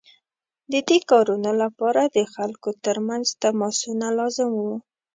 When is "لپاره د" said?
1.61-2.17